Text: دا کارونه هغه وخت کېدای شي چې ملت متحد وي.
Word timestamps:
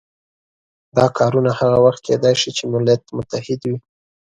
دا 0.97 1.05
کارونه 1.17 1.51
هغه 1.59 1.77
وخت 1.85 2.01
کېدای 2.07 2.35
شي 2.41 2.49
چې 2.57 2.63
ملت 2.73 3.01
متحد 3.17 3.61
وي. 3.69 3.77